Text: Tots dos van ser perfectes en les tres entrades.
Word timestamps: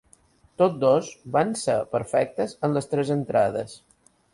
Tots 0.61 0.79
dos 0.83 1.11
van 1.37 1.53
ser 1.67 1.77
perfectes 1.95 2.59
en 2.69 2.77
les 2.79 2.95
tres 2.95 3.17
entrades. 3.23 3.83